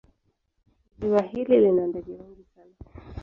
[0.99, 2.73] Ziwa hili lina ndege wengi sana.